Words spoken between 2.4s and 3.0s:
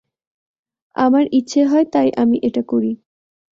এটা করি।